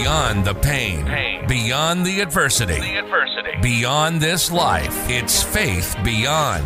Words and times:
Beyond 0.00 0.46
the 0.46 0.54
pain, 0.54 1.04
Pain. 1.04 1.46
beyond 1.46 2.06
the 2.06 2.20
adversity, 2.22 2.80
The 2.80 2.96
adversity. 2.96 3.50
beyond 3.60 4.18
this 4.18 4.50
life, 4.50 4.96
it's 5.10 5.42
Faith 5.42 5.94
Beyond. 6.02 6.64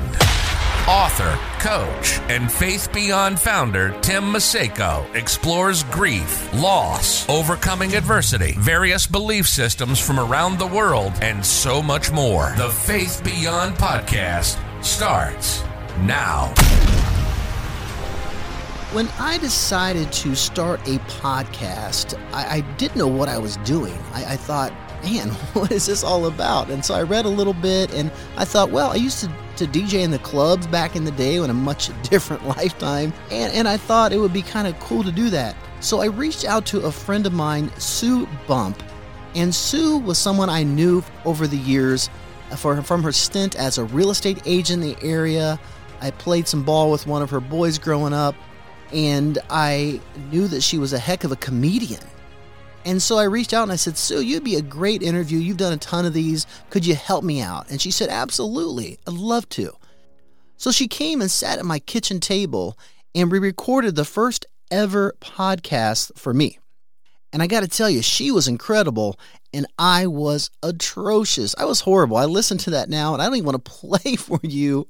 Author, 0.86 1.36
coach, 1.58 2.20
and 2.30 2.50
Faith 2.50 2.92
Beyond 2.92 3.40
founder 3.40 3.90
Tim 4.02 4.32
Maceyko 4.32 5.12
explores 5.16 5.82
grief, 5.84 6.48
loss, 6.54 7.28
overcoming 7.28 7.96
adversity, 7.96 8.52
various 8.56 9.08
belief 9.08 9.48
systems 9.48 9.98
from 9.98 10.20
around 10.20 10.60
the 10.60 10.68
world, 10.68 11.12
and 11.20 11.44
so 11.44 11.82
much 11.82 12.12
more. 12.12 12.54
The 12.56 12.70
Faith 12.70 13.20
Beyond 13.24 13.74
podcast 13.74 14.58
starts 14.84 15.64
now. 16.02 16.54
When 18.94 19.08
I 19.18 19.38
decided 19.38 20.12
to 20.12 20.36
start 20.36 20.78
a 20.82 21.00
podcast, 21.20 22.16
I, 22.32 22.58
I 22.58 22.60
didn't 22.76 22.96
know 22.96 23.08
what 23.08 23.28
I 23.28 23.38
was 23.38 23.56
doing. 23.64 23.98
I, 24.12 24.34
I 24.34 24.36
thought, 24.36 24.72
man, 25.02 25.30
what 25.54 25.72
is 25.72 25.86
this 25.86 26.04
all 26.04 26.26
about? 26.26 26.70
And 26.70 26.84
so 26.84 26.94
I 26.94 27.02
read 27.02 27.24
a 27.24 27.28
little 27.28 27.54
bit 27.54 27.92
and 27.92 28.12
I 28.36 28.44
thought, 28.44 28.70
well, 28.70 28.92
I 28.92 28.94
used 28.94 29.18
to, 29.18 29.26
to 29.56 29.66
DJ 29.66 30.04
in 30.04 30.12
the 30.12 30.20
clubs 30.20 30.68
back 30.68 30.94
in 30.94 31.02
the 31.02 31.10
day 31.10 31.40
when 31.40 31.50
a 31.50 31.54
much 31.54 31.90
different 32.08 32.46
lifetime. 32.46 33.12
And, 33.32 33.52
and 33.52 33.66
I 33.66 33.78
thought 33.78 34.12
it 34.12 34.18
would 34.18 34.32
be 34.32 34.42
kind 34.42 34.68
of 34.68 34.78
cool 34.78 35.02
to 35.02 35.10
do 35.10 35.28
that. 35.28 35.56
So 35.80 36.00
I 36.00 36.06
reached 36.06 36.44
out 36.44 36.64
to 36.66 36.82
a 36.82 36.92
friend 36.92 37.26
of 37.26 37.32
mine, 37.32 37.72
Sue 37.80 38.28
Bump. 38.46 38.80
And 39.34 39.52
Sue 39.52 39.98
was 39.98 40.18
someone 40.18 40.48
I 40.48 40.62
knew 40.62 41.02
over 41.24 41.48
the 41.48 41.58
years 41.58 42.10
uh, 42.52 42.54
for, 42.54 42.80
from 42.82 43.02
her 43.02 43.10
stint 43.10 43.56
as 43.56 43.76
a 43.76 43.82
real 43.86 44.12
estate 44.12 44.40
agent 44.46 44.84
in 44.84 44.90
the 44.90 45.02
area. 45.02 45.58
I 46.00 46.12
played 46.12 46.46
some 46.46 46.62
ball 46.62 46.92
with 46.92 47.08
one 47.08 47.22
of 47.22 47.30
her 47.30 47.40
boys 47.40 47.76
growing 47.76 48.12
up 48.12 48.36
and 48.94 49.38
I 49.50 50.00
knew 50.30 50.46
that 50.48 50.62
she 50.62 50.78
was 50.78 50.92
a 50.92 50.98
heck 50.98 51.24
of 51.24 51.32
a 51.32 51.36
comedian. 51.36 52.00
And 52.84 53.02
so 53.02 53.18
I 53.18 53.24
reached 53.24 53.52
out 53.52 53.64
and 53.64 53.72
I 53.72 53.76
said, 53.76 53.98
Sue, 53.98 54.20
you'd 54.20 54.44
be 54.44 54.56
a 54.56 54.62
great 54.62 55.02
interview. 55.02 55.38
You've 55.38 55.56
done 55.56 55.72
a 55.72 55.78
ton 55.78 56.04
of 56.06 56.12
these. 56.12 56.46
Could 56.70 56.86
you 56.86 56.94
help 56.94 57.24
me 57.24 57.40
out? 57.40 57.70
And 57.70 57.80
she 57.80 57.90
said, 57.90 58.08
Absolutely. 58.08 58.98
I'd 59.06 59.14
love 59.14 59.48
to. 59.50 59.72
So 60.56 60.70
she 60.70 60.86
came 60.86 61.20
and 61.20 61.30
sat 61.30 61.58
at 61.58 61.64
my 61.64 61.78
kitchen 61.80 62.20
table 62.20 62.78
and 63.14 63.32
we 63.32 63.38
recorded 63.38 63.96
the 63.96 64.04
first 64.04 64.46
ever 64.70 65.14
podcast 65.20 66.16
for 66.16 66.32
me. 66.32 66.58
And 67.32 67.42
I 67.42 67.48
got 67.48 67.60
to 67.60 67.68
tell 67.68 67.90
you, 67.90 68.00
she 68.00 68.30
was 68.30 68.46
incredible 68.46 69.18
and 69.52 69.66
I 69.76 70.06
was 70.06 70.50
atrocious. 70.62 71.54
I 71.58 71.64
was 71.64 71.80
horrible. 71.80 72.16
I 72.16 72.26
listened 72.26 72.60
to 72.60 72.70
that 72.70 72.88
now 72.88 73.12
and 73.12 73.20
I 73.20 73.26
don't 73.26 73.36
even 73.36 73.46
want 73.46 73.64
to 73.64 73.70
play 73.72 74.14
for 74.16 74.38
you 74.42 74.86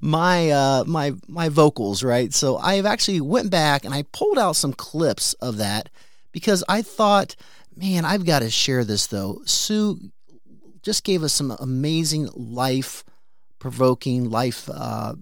my 0.00 0.50
uh 0.50 0.84
my 0.86 1.14
my 1.28 1.48
vocals 1.48 2.02
right? 2.02 2.32
So 2.32 2.56
i 2.58 2.74
have 2.74 2.86
actually 2.86 3.20
went 3.20 3.50
back 3.50 3.84
and 3.84 3.94
i 3.94 4.02
pulled 4.12 4.38
out 4.38 4.56
some 4.56 4.72
clips 4.72 5.34
of 5.34 5.56
that 5.58 5.88
because 6.32 6.64
i 6.68 6.82
thought 6.82 7.36
man 7.76 8.04
i've 8.04 8.26
got 8.26 8.40
to 8.40 8.50
share 8.50 8.84
this 8.84 9.06
though. 9.06 9.42
Sue 9.44 9.98
just 10.82 11.04
gave 11.04 11.22
us 11.22 11.32
some 11.32 11.56
amazing 11.60 12.28
life 12.34 13.04
provoking 13.58 14.28
life 14.28 14.68
uh, 14.72 15.14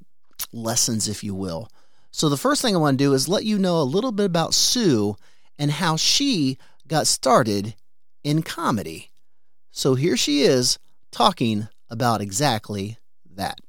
lessons 0.52 1.08
if 1.08 1.22
you 1.22 1.34
will. 1.34 1.68
So 2.10 2.28
the 2.28 2.36
first 2.36 2.60
thing 2.62 2.74
i 2.74 2.78
want 2.78 2.98
to 2.98 3.04
do 3.04 3.12
is 3.14 3.28
let 3.28 3.44
you 3.44 3.58
know 3.58 3.80
a 3.80 3.84
little 3.84 4.12
bit 4.12 4.26
about 4.26 4.54
sue 4.54 5.16
and 5.58 5.70
how 5.70 5.96
she 5.96 6.58
got 6.88 7.06
started 7.06 7.74
in 8.24 8.42
comedy. 8.42 9.10
So 9.70 9.94
here 9.94 10.16
she 10.16 10.42
is 10.42 10.78
talking 11.10 11.68
about 11.88 12.20
exactly 12.20 12.98
that 13.34 13.60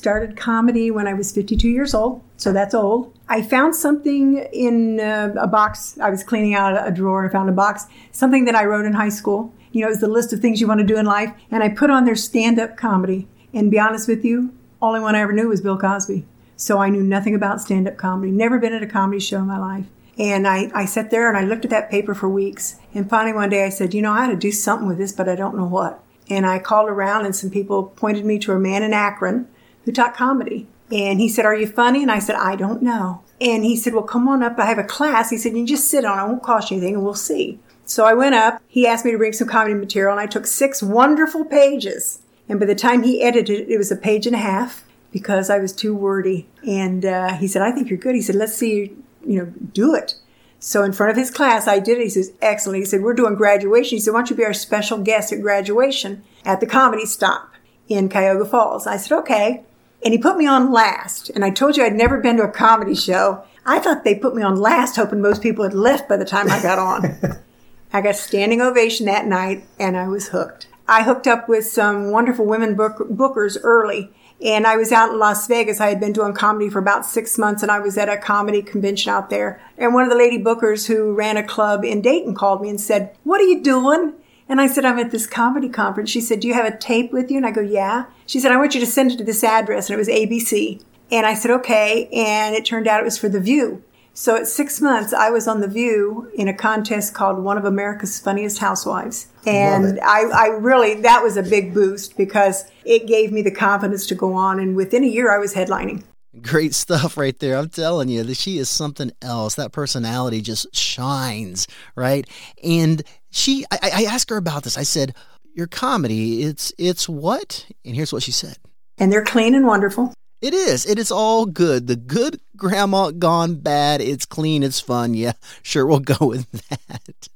Started 0.00 0.36
comedy 0.36 0.90
when 0.90 1.08
I 1.08 1.14
was 1.14 1.32
52 1.32 1.70
years 1.70 1.94
old, 1.94 2.22
so 2.36 2.52
that's 2.52 2.74
old. 2.74 3.18
I 3.30 3.40
found 3.40 3.74
something 3.74 4.36
in 4.52 5.00
uh, 5.00 5.32
a 5.38 5.46
box. 5.46 5.98
I 5.98 6.10
was 6.10 6.22
cleaning 6.22 6.54
out 6.54 6.86
a 6.86 6.90
drawer 6.90 7.22
and 7.22 7.32
found 7.32 7.48
a 7.48 7.52
box, 7.52 7.86
something 8.12 8.44
that 8.44 8.54
I 8.54 8.66
wrote 8.66 8.84
in 8.84 8.92
high 8.92 9.08
school. 9.08 9.54
You 9.72 9.80
know, 9.80 9.86
it 9.86 9.92
was 9.92 10.00
the 10.00 10.08
list 10.08 10.34
of 10.34 10.40
things 10.40 10.60
you 10.60 10.68
want 10.68 10.80
to 10.80 10.86
do 10.86 10.98
in 10.98 11.06
life. 11.06 11.32
And 11.50 11.62
I 11.62 11.70
put 11.70 11.88
on 11.88 12.04
there 12.04 12.14
stand 12.14 12.58
up 12.58 12.76
comedy. 12.76 13.26
And 13.54 13.70
be 13.70 13.80
honest 13.80 14.06
with 14.06 14.22
you, 14.22 14.54
only 14.82 15.00
one 15.00 15.16
I 15.16 15.20
ever 15.20 15.32
knew 15.32 15.48
was 15.48 15.62
Bill 15.62 15.78
Cosby. 15.78 16.26
So 16.56 16.76
I 16.76 16.90
knew 16.90 17.02
nothing 17.02 17.34
about 17.34 17.62
stand 17.62 17.88
up 17.88 17.96
comedy, 17.96 18.30
never 18.30 18.58
been 18.58 18.74
at 18.74 18.82
a 18.82 18.86
comedy 18.86 19.18
show 19.18 19.38
in 19.38 19.46
my 19.46 19.58
life. 19.58 19.86
And 20.18 20.46
I, 20.46 20.70
I 20.74 20.84
sat 20.84 21.10
there 21.10 21.26
and 21.28 21.38
I 21.38 21.44
looked 21.44 21.64
at 21.64 21.70
that 21.70 21.90
paper 21.90 22.14
for 22.14 22.28
weeks. 22.28 22.78
And 22.92 23.08
finally 23.08 23.32
one 23.32 23.48
day 23.48 23.64
I 23.64 23.70
said, 23.70 23.94
you 23.94 24.02
know, 24.02 24.12
I 24.12 24.26
ought 24.26 24.30
to 24.30 24.36
do 24.36 24.52
something 24.52 24.86
with 24.86 24.98
this, 24.98 25.12
but 25.12 25.28
I 25.28 25.36
don't 25.36 25.56
know 25.56 25.66
what. 25.66 26.02
And 26.28 26.44
I 26.44 26.58
called 26.58 26.90
around 26.90 27.24
and 27.24 27.34
some 27.34 27.50
people 27.50 27.84
pointed 27.84 28.26
me 28.26 28.38
to 28.40 28.52
a 28.52 28.58
man 28.58 28.82
in 28.82 28.92
Akron 28.92 29.48
who 29.86 29.92
taught 29.92 30.14
comedy. 30.14 30.66
And 30.92 31.20
he 31.20 31.28
said, 31.28 31.46
Are 31.46 31.54
you 31.54 31.66
funny? 31.66 32.02
And 32.02 32.12
I 32.12 32.18
said, 32.18 32.36
I 32.36 32.56
don't 32.56 32.82
know. 32.82 33.22
And 33.40 33.64
he 33.64 33.76
said, 33.76 33.94
Well, 33.94 34.02
come 34.02 34.28
on 34.28 34.42
up. 34.42 34.58
I 34.58 34.66
have 34.66 34.78
a 34.78 34.84
class. 34.84 35.30
He 35.30 35.38
said, 35.38 35.56
You 35.56 35.66
just 35.66 35.88
sit 35.88 36.04
on. 36.04 36.18
It 36.18 36.28
won't 36.28 36.42
cost 36.42 36.70
you 36.70 36.76
anything 36.76 36.94
and 36.94 37.04
we'll 37.04 37.14
see. 37.14 37.58
So 37.86 38.04
I 38.04 38.14
went 38.14 38.34
up. 38.34 38.60
He 38.66 38.86
asked 38.86 39.04
me 39.04 39.12
to 39.12 39.18
bring 39.18 39.32
some 39.32 39.48
comedy 39.48 39.74
material 39.74 40.12
and 40.12 40.20
I 40.20 40.26
took 40.26 40.46
six 40.46 40.82
wonderful 40.82 41.44
pages. 41.44 42.20
And 42.48 42.60
by 42.60 42.66
the 42.66 42.74
time 42.74 43.02
he 43.02 43.22
edited 43.22 43.60
it, 43.60 43.72
it 43.72 43.78
was 43.78 43.90
a 43.90 43.96
page 43.96 44.26
and 44.26 44.36
a 44.36 44.40
half 44.40 44.84
because 45.12 45.50
I 45.50 45.58
was 45.58 45.72
too 45.72 45.94
wordy. 45.94 46.48
And 46.66 47.04
uh, 47.04 47.34
he 47.34 47.48
said, 47.48 47.62
I 47.62 47.72
think 47.72 47.88
you're 47.88 47.98
good. 47.98 48.14
He 48.14 48.22
said, 48.22 48.36
Let's 48.36 48.54
see 48.54 48.74
you, 48.74 49.04
you 49.26 49.38
know, 49.38 49.46
do 49.72 49.94
it. 49.94 50.14
So 50.58 50.82
in 50.82 50.92
front 50.92 51.10
of 51.10 51.16
his 51.16 51.30
class, 51.30 51.68
I 51.68 51.78
did 51.80 51.98
it. 51.98 52.04
He 52.04 52.10
says, 52.10 52.32
Excellent. 52.40 52.78
He 52.78 52.84
said, 52.84 53.02
We're 53.02 53.14
doing 53.14 53.34
graduation. 53.34 53.96
He 53.96 54.00
said, 54.00 54.12
Why 54.12 54.20
don't 54.20 54.30
you 54.30 54.36
be 54.36 54.44
our 54.44 54.54
special 54.54 54.98
guest 54.98 55.32
at 55.32 55.42
graduation 55.42 56.22
at 56.44 56.60
the 56.60 56.66
comedy 56.66 57.06
stop 57.06 57.52
in 57.88 58.08
Cuyahoga 58.08 58.48
Falls? 58.48 58.86
I 58.86 58.96
said, 58.96 59.18
Okay 59.18 59.64
and 60.04 60.12
he 60.12 60.18
put 60.18 60.36
me 60.36 60.46
on 60.46 60.72
last. 60.72 61.30
And 61.30 61.44
I 61.44 61.50
told 61.50 61.76
you 61.76 61.84
I'd 61.84 61.94
never 61.94 62.20
been 62.20 62.36
to 62.36 62.44
a 62.44 62.50
comedy 62.50 62.94
show. 62.94 63.44
I 63.64 63.78
thought 63.78 64.04
they 64.04 64.14
put 64.14 64.34
me 64.34 64.42
on 64.42 64.56
last, 64.56 64.96
hoping 64.96 65.20
most 65.20 65.42
people 65.42 65.64
had 65.64 65.74
left 65.74 66.08
by 66.08 66.16
the 66.16 66.24
time 66.24 66.50
I 66.50 66.62
got 66.62 66.78
on. 66.78 67.18
I 67.92 68.00
got 68.00 68.16
standing 68.16 68.60
ovation 68.60 69.06
that 69.06 69.26
night, 69.26 69.64
and 69.78 69.96
I 69.96 70.08
was 70.08 70.28
hooked. 70.28 70.68
I 70.88 71.02
hooked 71.02 71.26
up 71.26 71.48
with 71.48 71.66
some 71.66 72.10
wonderful 72.10 72.44
women 72.44 72.76
book- 72.76 73.08
bookers 73.10 73.56
early, 73.62 74.12
and 74.44 74.66
I 74.66 74.76
was 74.76 74.92
out 74.92 75.10
in 75.10 75.18
Las 75.18 75.46
Vegas. 75.48 75.80
I 75.80 75.88
had 75.88 75.98
been 75.98 76.12
doing 76.12 76.32
comedy 76.34 76.68
for 76.68 76.78
about 76.78 77.06
six 77.06 77.38
months, 77.38 77.62
and 77.62 77.72
I 77.72 77.80
was 77.80 77.96
at 77.96 78.08
a 78.08 78.18
comedy 78.18 78.62
convention 78.62 79.10
out 79.10 79.30
there. 79.30 79.60
And 79.78 79.94
one 79.94 80.04
of 80.04 80.10
the 80.10 80.16
lady 80.16 80.38
bookers 80.38 80.86
who 80.86 81.14
ran 81.14 81.36
a 81.36 81.42
club 81.42 81.84
in 81.84 82.02
Dayton 82.02 82.34
called 82.34 82.60
me 82.60 82.68
and 82.68 82.80
said, 82.80 83.16
"What 83.24 83.40
are 83.40 83.44
you 83.44 83.62
doing?" 83.62 84.12
And 84.48 84.60
I 84.60 84.66
said, 84.66 84.84
I'm 84.84 84.98
at 84.98 85.10
this 85.10 85.26
comedy 85.26 85.68
conference. 85.68 86.10
She 86.10 86.20
said, 86.20 86.40
Do 86.40 86.48
you 86.48 86.54
have 86.54 86.66
a 86.66 86.76
tape 86.76 87.12
with 87.12 87.30
you? 87.30 87.36
And 87.36 87.46
I 87.46 87.50
go, 87.50 87.60
Yeah. 87.60 88.06
She 88.26 88.40
said, 88.40 88.52
I 88.52 88.56
want 88.56 88.74
you 88.74 88.80
to 88.80 88.86
send 88.86 89.12
it 89.12 89.18
to 89.18 89.24
this 89.24 89.42
address. 89.42 89.88
And 89.88 89.94
it 89.94 89.98
was 89.98 90.08
ABC. 90.08 90.82
And 91.10 91.26
I 91.26 91.34
said, 91.34 91.50
Okay. 91.50 92.08
And 92.12 92.54
it 92.54 92.64
turned 92.64 92.86
out 92.86 93.00
it 93.00 93.04
was 93.04 93.18
for 93.18 93.28
The 93.28 93.40
View. 93.40 93.82
So 94.14 94.34
at 94.34 94.46
six 94.46 94.80
months, 94.80 95.12
I 95.12 95.28
was 95.28 95.46
on 95.46 95.60
The 95.60 95.68
View 95.68 96.30
in 96.34 96.48
a 96.48 96.54
contest 96.54 97.12
called 97.12 97.38
One 97.38 97.58
of 97.58 97.66
America's 97.66 98.18
Funniest 98.18 98.58
Housewives. 98.58 99.26
And 99.44 100.00
I, 100.00 100.22
I 100.34 100.46
really, 100.46 101.02
that 101.02 101.22
was 101.22 101.36
a 101.36 101.42
big 101.42 101.74
boost 101.74 102.16
because 102.16 102.64
it 102.86 103.06
gave 103.06 103.30
me 103.30 103.42
the 103.42 103.50
confidence 103.50 104.06
to 104.06 104.14
go 104.14 104.32
on. 104.32 104.58
And 104.58 104.74
within 104.74 105.04
a 105.04 105.06
year, 105.06 105.34
I 105.34 105.38
was 105.38 105.54
headlining. 105.54 106.02
Great 106.42 106.74
stuff 106.74 107.16
right 107.16 107.38
there. 107.38 107.56
I'm 107.56 107.68
telling 107.68 108.08
you 108.08 108.22
that 108.22 108.36
she 108.36 108.58
is 108.58 108.68
something 108.68 109.10
else. 109.22 109.54
That 109.54 109.72
personality 109.72 110.40
just 110.40 110.74
shines, 110.74 111.66
right? 111.94 112.28
And 112.62 113.02
she, 113.30 113.64
I, 113.70 113.90
I 113.94 114.02
asked 114.04 114.30
her 114.30 114.36
about 114.36 114.64
this. 114.64 114.76
I 114.76 114.82
said, 114.82 115.14
"Your 115.54 115.66
comedy, 115.66 116.42
it's 116.42 116.72
it's 116.78 117.08
what?" 117.08 117.66
And 117.84 117.94
here's 117.94 118.12
what 118.12 118.22
she 118.22 118.32
said. 118.32 118.56
And 118.98 119.12
they're 119.12 119.24
clean 119.24 119.54
and 119.54 119.66
wonderful. 119.66 120.12
It 120.42 120.52
is. 120.52 120.84
It 120.84 120.98
is 120.98 121.10
all 121.10 121.46
good. 121.46 121.86
The 121.86 121.96
good 121.96 122.40
grandma 122.56 123.10
gone 123.10 123.56
bad. 123.56 124.00
It's 124.00 124.26
clean. 124.26 124.62
It's 124.62 124.80
fun. 124.80 125.14
Yeah, 125.14 125.32
sure. 125.62 125.86
We'll 125.86 126.00
go 126.00 126.26
with 126.26 126.50
that. 126.68 127.28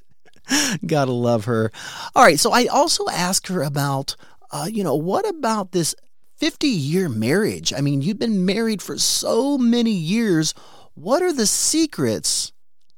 Gotta 0.87 1.13
love 1.13 1.47
her. 1.47 1.73
All 2.15 2.23
right. 2.23 2.39
So 2.39 2.53
I 2.53 2.67
also 2.67 3.09
asked 3.09 3.49
her 3.49 3.63
about, 3.63 4.17
uh, 4.51 4.69
you 4.71 4.85
know, 4.85 4.95
what 4.95 5.29
about 5.29 5.73
this 5.73 5.95
50 6.41 6.69
year 6.69 7.11
marriage? 7.11 7.73
I 7.73 7.83
mean, 7.83 8.01
you've 8.01 8.19
been 8.19 8.47
married 8.47 8.81
for 8.81 8.97
so 8.99 9.59
many 9.59 9.93
years. 9.93 10.55
What 10.95 11.23
are 11.23 11.35
the 11.35 11.47
secrets 11.47 12.53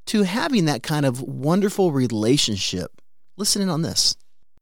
to 0.06 0.22
having 0.22 0.64
that 0.66 0.84
kind 0.84 1.04
of 1.04 1.20
wonderful 1.20 1.90
relationship? 1.90 3.02
Listen 3.36 3.60
in 3.60 3.68
on 3.68 3.82
this. 3.82 4.14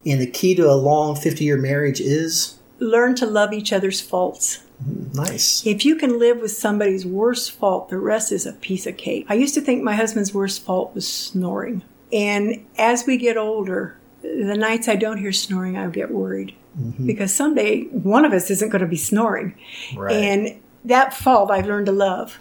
And 0.06 0.18
the 0.18 0.26
key 0.26 0.54
to 0.54 0.70
a 0.70 0.72
long 0.72 1.14
50 1.14 1.44
year 1.44 1.58
marriage 1.58 2.00
is 2.00 2.56
Learn 2.78 3.14
to 3.16 3.26
love 3.26 3.52
each 3.52 3.74
other's 3.74 4.00
faults. 4.00 4.62
Mm-hmm. 4.82 5.14
nice. 5.14 5.66
If 5.66 5.84
you 5.84 5.96
can 5.96 6.18
live 6.18 6.38
with 6.38 6.52
somebody's 6.52 7.04
worst 7.04 7.50
fault, 7.52 7.90
the 7.90 7.98
rest 7.98 8.32
is 8.32 8.46
a 8.46 8.54
piece 8.54 8.86
of 8.86 8.96
cake. 8.96 9.26
I 9.28 9.34
used 9.34 9.52
to 9.54 9.60
think 9.60 9.82
my 9.82 9.94
husband's 9.94 10.32
worst 10.32 10.62
fault 10.62 10.94
was 10.94 11.06
snoring. 11.06 11.82
And 12.10 12.66
as 12.78 13.06
we 13.06 13.18
get 13.18 13.36
older, 13.36 13.98
the 14.22 14.56
nights 14.56 14.88
I 14.88 14.96
don't 14.96 15.18
hear 15.18 15.32
snoring, 15.32 15.76
I 15.76 15.86
get 15.88 16.10
worried. 16.10 16.54
Mm-hmm. 16.78 17.06
Because 17.06 17.34
someday 17.34 17.84
one 17.86 18.24
of 18.24 18.32
us 18.32 18.50
isn't 18.50 18.70
going 18.70 18.82
to 18.82 18.88
be 18.88 18.96
snoring. 18.96 19.54
Right. 19.96 20.12
And 20.12 20.60
that 20.84 21.12
fault 21.12 21.50
I've 21.50 21.66
learned 21.66 21.86
to 21.86 21.92
love. 21.92 22.38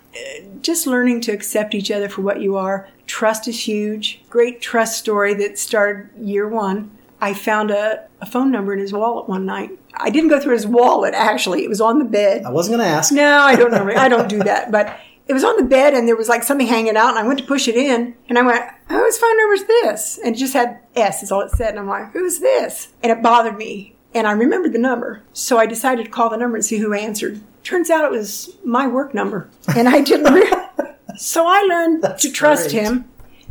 Just 0.61 0.87
learning 0.87 1.21
to 1.21 1.31
accept 1.31 1.73
each 1.73 1.91
other 1.91 2.09
for 2.09 2.21
what 2.21 2.41
you 2.41 2.55
are. 2.55 2.87
Trust 3.07 3.47
is 3.47 3.67
huge. 3.67 4.21
Great 4.29 4.61
trust 4.61 4.99
story 4.99 5.33
that 5.35 5.57
started 5.57 6.09
year 6.17 6.47
one. 6.47 6.91
I 7.21 7.33
found 7.33 7.69
a, 7.69 8.07
a 8.21 8.25
phone 8.25 8.49
number 8.49 8.71
in 8.71 8.79
his 8.79 8.93
wallet 8.93 9.27
one 9.27 9.45
night. 9.45 9.71
I 9.93 10.09
didn't 10.09 10.29
go 10.29 10.39
through 10.39 10.53
his 10.53 10.65
wallet, 10.65 11.13
actually. 11.13 11.65
It 11.65 11.69
was 11.69 11.81
on 11.81 11.99
the 11.99 12.05
bed. 12.05 12.43
I 12.45 12.49
wasn't 12.49 12.77
going 12.77 12.87
to 12.87 12.95
ask. 12.95 13.11
No, 13.11 13.39
I 13.39 13.55
don't 13.55 13.71
know. 13.71 13.89
I 13.93 14.07
don't 14.07 14.29
do 14.29 14.41
that. 14.43 14.71
But 14.71 14.97
it 15.27 15.33
was 15.33 15.43
on 15.43 15.57
the 15.57 15.63
bed 15.63 15.93
and 15.93 16.07
there 16.07 16.15
was 16.15 16.29
like 16.29 16.43
something 16.43 16.65
hanging 16.65 16.97
out 16.97 17.09
and 17.09 17.19
I 17.19 17.27
went 17.27 17.39
to 17.39 17.45
push 17.45 17.67
it 17.67 17.75
in 17.75 18.15
and 18.29 18.39
I 18.39 18.41
went, 18.41 18.63
oh, 18.89 18.97
whose 18.97 19.17
phone 19.17 19.37
number 19.37 19.53
is 19.53 19.67
this? 19.67 20.19
And 20.23 20.35
it 20.35 20.39
just 20.39 20.53
had 20.53 20.79
S 20.95 21.21
is 21.21 21.31
all 21.31 21.41
it 21.41 21.51
said. 21.51 21.69
And 21.71 21.79
I'm 21.79 21.87
like, 21.87 22.13
who's 22.13 22.39
this? 22.39 22.93
And 23.03 23.11
it 23.11 23.21
bothered 23.21 23.57
me. 23.57 23.95
And 24.13 24.25
I 24.27 24.31
remembered 24.31 24.73
the 24.73 24.79
number. 24.79 25.21
So 25.33 25.57
I 25.57 25.65
decided 25.65 26.05
to 26.05 26.11
call 26.11 26.29
the 26.29 26.37
number 26.37 26.55
and 26.55 26.65
see 26.65 26.77
who 26.77 26.93
answered. 26.93 27.41
Turns 27.63 27.89
out 27.89 28.05
it 28.05 28.11
was 28.11 28.55
my 28.63 28.87
work 28.87 29.13
number. 29.13 29.49
And 29.75 29.87
I 29.87 30.01
didn't 30.01 30.33
re- 30.33 30.51
So 31.17 31.45
I 31.45 31.61
learned 31.63 32.01
That's 32.01 32.21
to 32.23 32.31
trust 32.31 32.69
great. 32.71 32.83
him. 32.83 33.05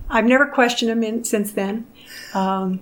I've 0.09 0.25
never 0.25 0.47
questioned 0.47 0.91
him 0.91 1.03
in, 1.03 1.25
since 1.25 1.53
then. 1.53 1.87
Um, 2.35 2.81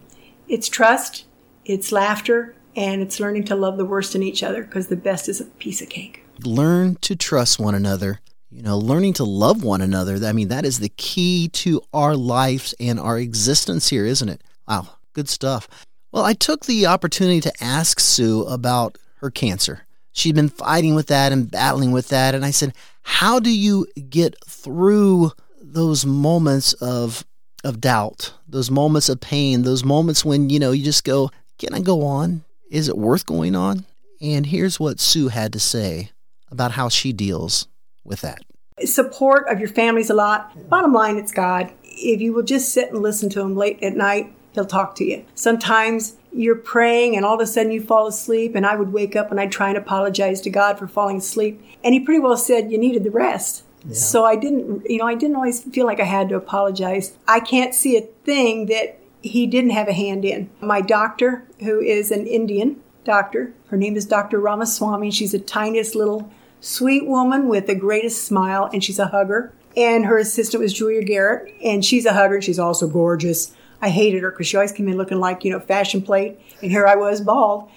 it's 0.49 0.69
trust, 0.69 1.25
it's 1.65 1.91
laughter, 1.91 2.55
and 2.77 3.03
it's 3.03 3.19
learning 3.19 3.45
to 3.47 3.57
love 3.57 3.79
the 3.79 3.85
worst 3.85 4.15
in 4.15 4.23
each 4.23 4.43
other 4.45 4.63
because 4.63 4.87
the 4.87 4.97
best 4.97 5.29
is 5.29 5.41
a 5.41 5.45
piece 5.45 5.83
of 5.83 5.89
cake. 5.89 6.23
learn 6.45 6.95
to 7.01 7.17
trust 7.17 7.59
one 7.59 7.75
another. 7.75 8.21
You 8.51 8.63
know, 8.63 8.79
learning 8.79 9.15
to 9.15 9.25
love 9.25 9.65
one 9.65 9.81
another. 9.83 10.25
I 10.25 10.33
mean, 10.33 10.49
that 10.49 10.65
is 10.65 10.79
the 10.79 10.89
key 10.91 11.49
to 11.49 11.83
our 11.93 12.15
lives 12.17 12.75
and 12.79 13.01
our 13.01 13.19
existence 13.19 13.89
here, 13.89 14.07
isn't 14.07 14.29
it? 14.29 14.43
Wow, 14.69 14.89
good 15.15 15.29
stuff. 15.29 15.69
Well, 16.17 16.25
I 16.25 16.33
took 16.33 16.65
the 16.65 16.87
opportunity 16.87 17.43
to 17.43 17.53
ask 17.63 18.01
Sue 18.01 18.45
about 18.45 18.97
her 19.17 19.31
cancer. 19.31 19.83
She'd 20.13 20.35
been 20.35 20.49
fighting 20.49 20.95
with 20.95 21.09
that 21.09 21.31
and 21.31 21.51
battling 21.51 21.93
with 21.93 22.09
that. 22.09 22.35
And 22.35 22.43
I 22.43 22.53
said, 22.53 22.73
How 23.03 23.39
do 23.39 23.55
you 23.55 23.87
get 24.09 24.35
through 24.47 25.33
those 25.61 26.07
moments 26.07 26.73
of 26.73 27.27
of 27.65 27.83
doubt, 27.83 28.33
those 28.49 28.71
moments 28.71 29.11
of 29.11 29.21
pain, 29.21 29.61
those 29.61 29.85
moments 29.85 30.25
when, 30.25 30.49
you 30.49 30.59
know, 30.59 30.71
you 30.71 30.83
just 30.83 31.05
go, 31.05 31.31
Can 31.59 31.75
I 31.75 31.81
go 31.81 32.03
on? 32.07 32.45
Is 32.71 32.89
it 32.89 32.97
worth 32.97 33.27
going 33.27 33.55
on? 33.55 33.85
And 34.19 34.47
here's 34.47 34.81
what 34.81 34.99
Sue 34.99 35.29
had 35.29 35.53
to 35.53 35.61
say 35.61 36.13
about 36.51 36.71
how 36.73 36.89
she 36.89 37.13
deals 37.13 37.69
with 38.05 38.23
that. 38.23 38.43
support 38.87 39.49
of 39.51 39.61
your 39.61 39.69
families 39.69 40.09
a 40.09 40.15
lot. 40.15 40.71
Bottom 40.71 40.95
line, 40.95 41.19
it's 41.19 41.33
God. 41.33 41.75
If 41.85 42.23
you 42.23 42.33
will 42.33 42.43
just 42.43 42.73
sit 42.73 42.91
and 42.91 43.03
listen 43.03 43.29
to 43.31 43.41
Him 43.43 43.55
late 43.55 43.83
at 43.83 43.95
night, 43.95 44.33
He'll 44.57 44.65
talk 44.65 44.95
to 44.97 45.05
you. 45.05 45.23
Sometimes 45.35 46.17
you're 46.33 46.57
praying 46.57 47.15
and 47.15 47.27
all 47.27 47.35
of 47.35 47.41
a 47.41 47.47
sudden 47.47 47.71
you 47.71 47.83
fall 47.83 48.07
asleep, 48.07 48.55
and 48.55 48.67
I 48.67 48.75
would 48.75 48.91
wake 48.91 49.15
up 49.15 49.31
and 49.31 49.39
I'd 49.39 49.53
try 49.53 49.69
and 49.69 49.77
apologize 49.77 50.41
to 50.41 50.51
God 50.51 50.79
for 50.79 50.89
falling 50.89 51.19
asleep. 51.19 51.63
And 51.85 51.93
He 51.93 52.01
pretty 52.01 52.21
well 52.21 52.39
said 52.39 52.73
you 52.73 52.79
needed 52.79 53.05
the 53.05 53.11
rest. 53.11 53.65
So 53.93 54.25
I 54.25 54.35
didn't, 54.35 54.89
you 54.91 54.97
know, 54.97 55.07
I 55.07 55.15
didn't 55.15 55.37
always 55.37 55.63
feel 55.63 55.85
like 55.85 56.01
I 56.01 56.05
had 56.05 56.31
to 56.31 56.37
apologize. 56.37 57.17
I 57.29 57.39
can't 57.39 57.75
see 57.75 57.99
a 57.99 58.09
thing 58.25 58.67
that 58.67 58.99
He 59.21 59.47
didn't 59.47 59.71
have 59.71 59.89
a 59.89 59.93
hand 59.93 60.25
in. 60.25 60.49
My 60.61 60.81
doctor, 60.81 61.45
who 61.61 61.79
is 61.81 62.11
an 62.11 62.27
Indian 62.27 62.81
doctor, 63.05 63.53
her 63.69 63.77
name 63.77 63.95
is 63.95 64.07
Dr. 64.07 64.41
Ramaswamy. 64.41 65.11
She's 65.11 65.33
the 65.33 65.39
tiniest 65.39 65.95
little 65.95 66.33
sweet 66.61 67.07
woman 67.07 67.47
with 67.47 67.67
the 67.67 67.75
greatest 67.75 68.25
smile, 68.25 68.71
and 68.73 68.83
she's 68.83 68.99
a 68.99 69.09
hugger. 69.09 69.53
And 69.77 70.07
her 70.07 70.17
assistant 70.17 70.63
was 70.63 70.73
Julia 70.73 71.03
Garrett, 71.03 71.55
and 71.63 71.85
she's 71.85 72.07
a 72.07 72.15
hugger, 72.15 72.41
she's 72.41 72.59
also 72.59 72.89
gorgeous. 72.89 73.55
I 73.81 73.91
hated 73.91 74.23
her 74.23 74.31
because 74.31 74.47
she 74.47 74.57
always 74.57 74.73
came 74.73 74.89
in 74.89 74.97
looking 74.97 75.21
like, 75.21 75.45
you 75.45 75.51
know, 75.51 75.61
fashion 75.61 76.03
plate, 76.03 76.39
and 76.63 76.71
here 76.71 76.87
I 76.87 76.97
was 76.97 77.21
bald. 77.21 77.69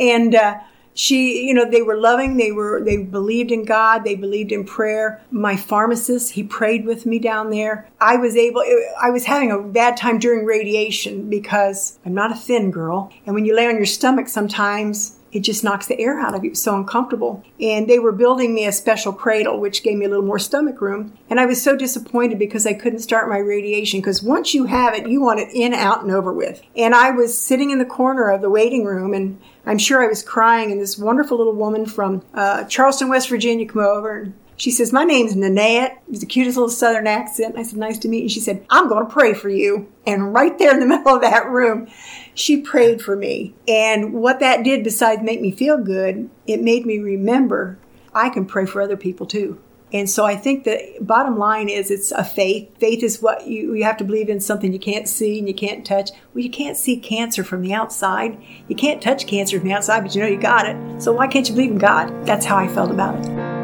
and 0.00 0.34
uh, 0.34 0.60
she, 0.96 1.46
you 1.46 1.52
know, 1.52 1.70
they 1.70 1.82
were 1.82 1.96
loving, 1.96 2.38
they 2.38 2.52
were, 2.52 2.82
they 2.82 2.96
believed 2.96 3.52
in 3.52 3.64
God, 3.64 4.02
they 4.02 4.14
believed 4.14 4.50
in 4.50 4.64
prayer. 4.64 5.22
My 5.30 5.54
pharmacist, 5.54 6.32
he 6.32 6.42
prayed 6.42 6.86
with 6.86 7.04
me 7.04 7.18
down 7.18 7.50
there. 7.50 7.88
I 8.00 8.16
was 8.16 8.34
able, 8.34 8.62
I 9.00 9.10
was 9.10 9.26
having 9.26 9.50
a 9.50 9.58
bad 9.58 9.98
time 9.98 10.18
during 10.18 10.46
radiation 10.46 11.28
because 11.28 11.98
I'm 12.06 12.14
not 12.14 12.32
a 12.32 12.34
thin 12.34 12.70
girl. 12.70 13.12
And 13.26 13.34
when 13.34 13.44
you 13.44 13.54
lay 13.54 13.66
on 13.66 13.76
your 13.76 13.86
stomach 13.86 14.28
sometimes, 14.28 15.16
it 15.36 15.40
just 15.40 15.62
knocks 15.62 15.86
the 15.86 16.00
air 16.00 16.18
out 16.18 16.34
of 16.34 16.44
you. 16.44 16.52
It's 16.52 16.62
so 16.62 16.74
uncomfortable. 16.74 17.44
And 17.60 17.86
they 17.86 17.98
were 17.98 18.10
building 18.10 18.54
me 18.54 18.64
a 18.64 18.72
special 18.72 19.12
cradle, 19.12 19.60
which 19.60 19.82
gave 19.82 19.98
me 19.98 20.06
a 20.06 20.08
little 20.08 20.24
more 20.24 20.38
stomach 20.38 20.80
room. 20.80 21.12
And 21.28 21.38
I 21.38 21.44
was 21.44 21.60
so 21.60 21.76
disappointed 21.76 22.38
because 22.38 22.66
I 22.66 22.72
couldn't 22.72 23.00
start 23.00 23.28
my 23.28 23.36
radiation 23.36 24.00
because 24.00 24.22
once 24.22 24.54
you 24.54 24.64
have 24.64 24.94
it, 24.94 25.06
you 25.06 25.20
want 25.20 25.40
it 25.40 25.50
in, 25.52 25.74
out, 25.74 26.02
and 26.02 26.10
over 26.10 26.32
with. 26.32 26.62
And 26.74 26.94
I 26.94 27.10
was 27.10 27.38
sitting 27.38 27.70
in 27.70 27.78
the 27.78 27.84
corner 27.84 28.30
of 28.30 28.40
the 28.40 28.48
waiting 28.48 28.86
room 28.86 29.12
and 29.12 29.38
I'm 29.66 29.76
sure 29.76 30.02
I 30.02 30.06
was 30.06 30.22
crying. 30.22 30.72
And 30.72 30.80
this 30.80 30.96
wonderful 30.96 31.36
little 31.36 31.52
woman 31.52 31.84
from 31.84 32.22
uh, 32.32 32.64
Charleston, 32.64 33.10
West 33.10 33.28
Virginia 33.28 33.66
came 33.66 33.82
over 33.82 34.20
and 34.20 34.34
she 34.56 34.70
says, 34.70 34.92
My 34.92 35.04
name's 35.04 35.36
Nanette. 35.36 36.02
It's 36.08 36.20
the 36.20 36.26
cutest 36.26 36.56
little 36.56 36.70
southern 36.70 37.06
accent. 37.06 37.56
I 37.58 37.62
said, 37.62 37.78
Nice 37.78 37.98
to 37.98 38.08
meet 38.08 38.18
you. 38.18 38.22
And 38.24 38.30
She 38.30 38.40
said, 38.40 38.64
I'm 38.70 38.88
going 38.88 39.06
to 39.06 39.12
pray 39.12 39.34
for 39.34 39.48
you. 39.48 39.92
And 40.06 40.32
right 40.32 40.58
there 40.58 40.72
in 40.72 40.80
the 40.80 40.86
middle 40.96 41.14
of 41.16 41.22
that 41.22 41.46
room, 41.48 41.88
she 42.34 42.60
prayed 42.60 43.02
for 43.02 43.16
me. 43.16 43.54
And 43.68 44.14
what 44.14 44.40
that 44.40 44.64
did, 44.64 44.84
besides 44.84 45.22
make 45.22 45.40
me 45.40 45.50
feel 45.50 45.78
good, 45.78 46.30
it 46.46 46.62
made 46.62 46.86
me 46.86 46.98
remember 46.98 47.78
I 48.14 48.30
can 48.30 48.46
pray 48.46 48.66
for 48.66 48.80
other 48.80 48.96
people 48.96 49.26
too. 49.26 49.60
And 49.92 50.10
so 50.10 50.24
I 50.24 50.34
think 50.34 50.64
the 50.64 50.96
bottom 51.00 51.38
line 51.38 51.68
is 51.68 51.90
it's 51.90 52.10
a 52.10 52.24
faith. 52.24 52.76
Faith 52.78 53.04
is 53.04 53.22
what 53.22 53.46
you, 53.46 53.74
you 53.74 53.84
have 53.84 53.96
to 53.98 54.04
believe 54.04 54.28
in 54.28 54.40
something 54.40 54.72
you 54.72 54.80
can't 54.80 55.08
see 55.08 55.38
and 55.38 55.46
you 55.46 55.54
can't 55.54 55.86
touch. 55.86 56.10
Well, 56.34 56.42
you 56.42 56.50
can't 56.50 56.76
see 56.76 56.96
cancer 56.96 57.44
from 57.44 57.62
the 57.62 57.72
outside. 57.72 58.42
You 58.66 58.74
can't 58.74 59.00
touch 59.00 59.26
cancer 59.28 59.60
from 59.60 59.68
the 59.68 59.74
outside, 59.74 60.00
but 60.00 60.14
you 60.14 60.22
know 60.22 60.28
you 60.28 60.40
got 60.40 60.66
it. 60.66 61.00
So 61.00 61.12
why 61.12 61.28
can't 61.28 61.48
you 61.48 61.54
believe 61.54 61.70
in 61.70 61.78
God? 61.78 62.26
That's 62.26 62.44
how 62.44 62.56
I 62.56 62.66
felt 62.66 62.90
about 62.90 63.24
it. 63.24 63.55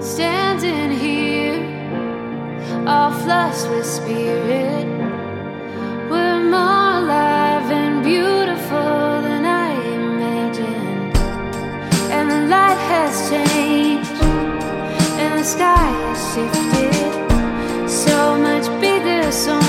Standing 0.00 0.90
here, 0.90 1.58
all 2.86 3.10
flushed 3.10 3.68
with 3.70 3.86
spirit. 3.86 4.86
We're 6.10 6.40
more 6.40 7.00
alive 7.00 7.70
and 7.70 8.04
beautiful 8.04 9.22
than 9.26 9.44
I 9.44 9.72
imagined. 9.94 11.16
And 12.10 12.30
the 12.30 12.46
light 12.46 12.80
has 12.92 13.30
changed, 13.30 14.22
and 15.20 15.40
the 15.40 15.44
sky 15.44 15.88
has 16.04 16.18
shifted. 16.32 17.90
So 17.90 18.38
much 18.38 18.66
bigger, 18.80 19.32
so 19.32 19.65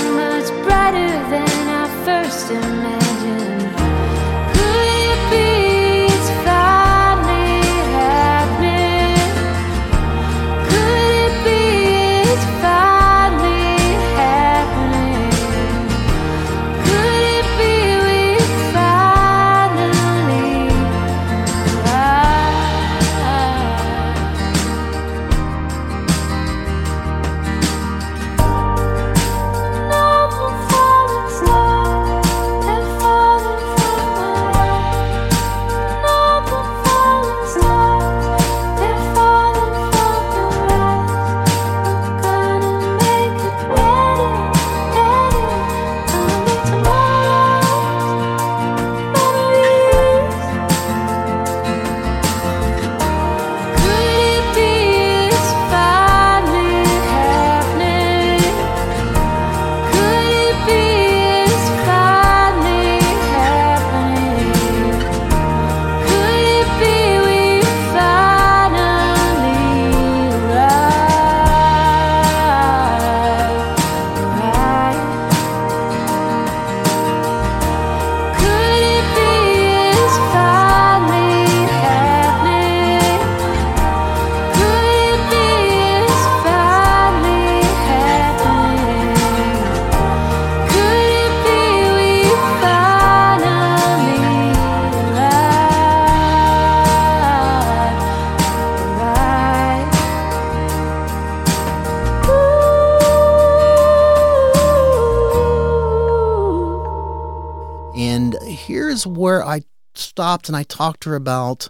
here's 108.42 109.06
where 109.06 109.44
I 109.44 109.62
stopped 109.94 110.48
and 110.48 110.56
I 110.56 110.62
talked 110.62 111.02
to 111.02 111.10
her 111.10 111.16
about 111.16 111.68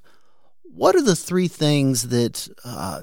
what 0.63 0.95
are 0.95 1.03
the 1.03 1.17
three 1.17 1.49
things 1.49 2.09
that, 2.09 2.49
uh, 2.65 3.03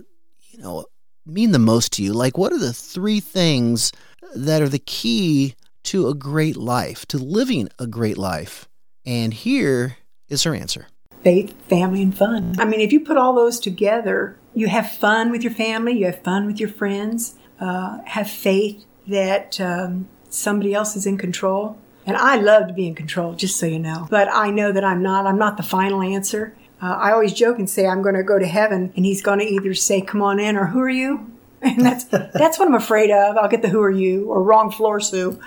you 0.50 0.60
know, 0.60 0.86
mean 1.25 1.51
the 1.51 1.60
most 1.60 1.93
to 1.93 2.03
you? 2.03 2.13
Like, 2.13 2.38
what 2.38 2.53
are 2.53 2.60
the 2.60 2.74
three 2.74 3.19
things 3.19 3.91
that 4.36 4.62
are 4.62 4.69
the 4.69 4.79
key 4.79 5.55
to 5.84 6.07
a 6.07 6.13
great 6.13 6.55
life, 6.55 7.05
to 7.07 7.17
living 7.17 7.69
a 7.79 7.88
great 7.88 8.17
life? 8.17 8.67
And 9.05 9.34
here 9.34 9.98
is 10.29 10.43
her 10.43 10.55
answer 10.55 10.88
faith, 11.24 11.55
family, 11.67 12.03
and 12.03 12.15
fun. 12.15 12.55
I 12.60 12.65
mean, 12.65 12.81
if 12.81 12.93
you 12.93 13.00
put 13.00 13.17
all 13.17 13.34
those 13.34 13.60
together, 13.60 14.38
you 14.53 14.67
have 14.67 14.91
fun 14.91 15.31
with 15.31 15.41
your 15.41 15.53
family, 15.53 15.93
you 15.98 16.05
have 16.05 16.22
fun 16.22 16.45
with 16.45 16.60
your 16.60 16.69
friends, 16.69 17.34
uh, 17.60 17.98
have 18.05 18.29
faith 18.29 18.86
that 19.07 19.60
um, 19.60 20.07
somebody 20.29 20.75
else 20.75 20.95
is 20.95 21.07
in 21.07 21.17
control. 21.17 21.79
And 22.05 22.15
I 22.15 22.35
love 22.35 22.67
to 22.67 22.74
be 22.74 22.88
in 22.88 22.95
control, 22.95 23.33
just 23.33 23.57
so 23.57 23.65
you 23.65 23.79
know. 23.79 24.07
But 24.09 24.27
I 24.31 24.51
know 24.51 24.71
that 24.71 24.83
I'm 24.83 25.01
not. 25.01 25.25
I'm 25.25 25.38
not 25.38 25.57
the 25.57 25.63
final 25.63 26.01
answer. 26.01 26.55
Uh, 26.81 26.93
I 26.93 27.12
always 27.12 27.33
joke 27.33 27.57
and 27.57 27.69
say 27.69 27.88
I'm 27.88 28.01
going 28.01 28.15
to 28.15 28.24
go 28.24 28.38
to 28.38 28.45
heaven, 28.45 28.93
and 28.95 29.05
he's 29.05 29.21
going 29.21 29.39
to 29.39 29.45
either 29.45 29.74
say, 29.74 30.01
"Come 30.01 30.21
on 30.21 30.39
in," 30.39 30.55
or 30.55 30.67
"Who 30.67 30.81
are 30.81 30.89
you?" 30.89 31.31
And 31.62 31.83
that's 31.83 32.03
that's 32.03 32.59
what 32.59 32.67
I'm 32.67 32.75
afraid 32.75 33.09
of. 33.09 33.38
I'll 33.38 33.50
get 33.50 33.63
the 33.63 33.69
"Who 33.69 33.81
are 33.81 33.91
you?" 33.91 34.25
or 34.25 34.43
"Wrong 34.43 34.69
floor, 34.69 35.00
Sue." 35.00 35.39